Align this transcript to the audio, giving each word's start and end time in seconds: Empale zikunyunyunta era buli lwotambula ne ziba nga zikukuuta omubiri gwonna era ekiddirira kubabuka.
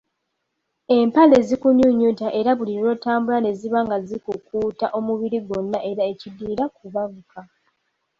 Empale 0.97 1.35
zikunyunyunta 1.47 2.27
era 2.39 2.51
buli 2.59 2.73
lwotambula 2.81 3.37
ne 3.41 3.51
ziba 3.59 3.79
nga 3.85 3.97
zikukuuta 4.07 4.85
omubiri 4.97 5.37
gwonna 5.47 5.79
era 5.91 6.01
ekiddirira 6.11 6.65
kubabuka. 6.75 7.39